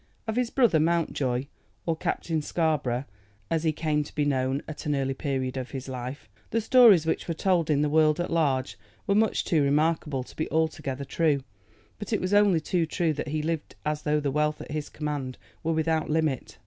Of 0.25 0.35
his 0.35 0.49
brother 0.49 0.79
Mountjoy, 0.79 1.45
or 1.85 1.95
Captain 1.95 2.41
Scarborough, 2.41 3.05
as 3.51 3.63
he 3.63 3.71
came 3.71 4.03
to 4.03 4.15
be 4.15 4.25
known 4.25 4.63
at 4.67 4.87
an 4.87 4.95
early 4.95 5.13
period 5.13 5.57
of 5.57 5.69
his 5.69 5.87
life, 5.87 6.27
the 6.49 6.59
stories 6.59 7.05
which 7.05 7.27
were 7.27 7.35
told 7.35 7.69
in 7.69 7.83
the 7.83 7.87
world 7.87 8.19
at 8.19 8.31
large 8.33 8.79
were 9.05 9.13
much 9.13 9.45
too 9.45 9.61
remarkable 9.61 10.23
to 10.23 10.35
be 10.35 10.49
altogether 10.49 11.05
true. 11.05 11.43
But 11.99 12.13
it 12.13 12.19
was 12.19 12.33
only 12.33 12.59
too 12.61 12.87
true 12.87 13.13
that 13.13 13.27
he 13.27 13.43
lived 13.43 13.75
as 13.85 14.01
though 14.01 14.19
the 14.19 14.31
wealth 14.31 14.59
at 14.59 14.71
his 14.71 14.89
command 14.89 15.37
were 15.61 15.73
without 15.73 16.09
limit. 16.09 16.57